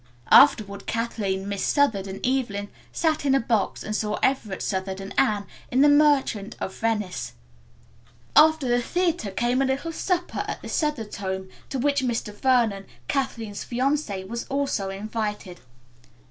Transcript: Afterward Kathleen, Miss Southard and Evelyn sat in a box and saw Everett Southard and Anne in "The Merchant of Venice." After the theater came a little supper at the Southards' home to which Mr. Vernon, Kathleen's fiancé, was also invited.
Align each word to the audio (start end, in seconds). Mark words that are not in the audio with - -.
Afterward 0.31 0.87
Kathleen, 0.87 1.47
Miss 1.47 1.63
Southard 1.63 2.07
and 2.07 2.25
Evelyn 2.25 2.69
sat 2.91 3.23
in 3.23 3.35
a 3.35 3.39
box 3.39 3.83
and 3.83 3.95
saw 3.95 4.17
Everett 4.23 4.63
Southard 4.63 4.99
and 4.99 5.13
Anne 5.15 5.45
in 5.69 5.81
"The 5.81 5.89
Merchant 5.89 6.55
of 6.59 6.73
Venice." 6.73 7.33
After 8.35 8.67
the 8.67 8.81
theater 8.81 9.29
came 9.29 9.61
a 9.61 9.65
little 9.65 9.91
supper 9.91 10.43
at 10.47 10.59
the 10.63 10.69
Southards' 10.69 11.17
home 11.17 11.49
to 11.69 11.77
which 11.77 12.01
Mr. 12.01 12.33
Vernon, 12.33 12.87
Kathleen's 13.07 13.63
fiancé, 13.63 14.27
was 14.27 14.45
also 14.49 14.89
invited. 14.89 15.59